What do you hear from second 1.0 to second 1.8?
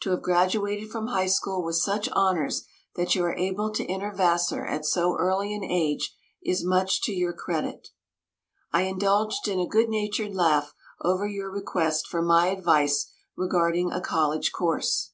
high school with